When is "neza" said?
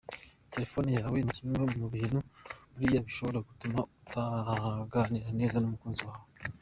5.39-5.55